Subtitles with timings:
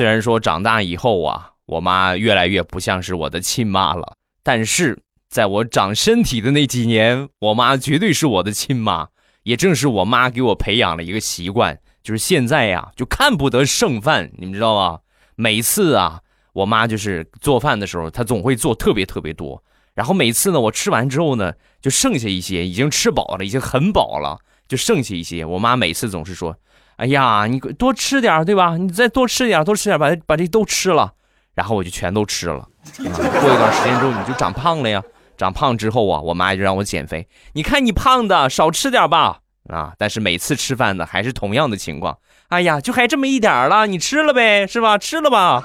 [0.00, 9.08] 虽然说长大以后啊，我妈越来越不像是我的亲妈了，但是在我长身体的那几年，我妈绝对是我的亲妈。
[9.42, 15.00] 也正是我妈给我培养了一个习惯，就是现在呀，就看不得剩饭，你们知道吗？
[15.36, 16.20] 每次啊，
[16.54, 19.62] 我妈就是做饭的时候，她总会做特别特别多。
[19.92, 25.44] 然后每次呢，我吃完之后呢，就剩下一些，已经吃饱了，已经很饱了，就剩下一些。
[25.44, 26.56] 我妈每次总是说
[27.00, 28.76] ：“哎呀，你多吃点，对吧？
[28.76, 31.14] 你再多吃点，多吃点，把把这都吃了。”
[31.56, 32.68] 然后我就全都吃了。
[32.98, 35.02] 过一段时间之后，你就长胖了呀。
[35.38, 37.26] 长胖之后啊，我妈就让我减肥。
[37.54, 39.38] 你看你胖的，少吃点吧。
[39.70, 42.18] 啊，但是每次吃饭呢，还是同样的情况。
[42.48, 44.98] 哎呀，就还这么一点了，你吃了呗，是吧？
[44.98, 45.64] 吃了吧。